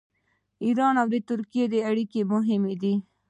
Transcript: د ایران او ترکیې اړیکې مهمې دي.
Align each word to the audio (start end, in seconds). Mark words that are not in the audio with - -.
د 0.03 0.03
ایران 0.65 0.95
او 1.01 1.07
ترکیې 1.29 1.77
اړیکې 1.89 2.21
مهمې 2.33 2.75
دي. 2.81 2.93